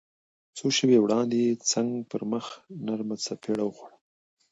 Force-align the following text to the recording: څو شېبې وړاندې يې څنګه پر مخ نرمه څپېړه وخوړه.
څو 0.57 0.65
شېبې 0.75 0.97
وړاندې 1.01 1.37
يې 1.45 1.53
څنګه 1.71 2.07
پر 2.11 2.21
مخ 2.31 2.45
نرمه 2.85 3.15
څپېړه 3.23 3.63
وخوړه. 3.65 3.95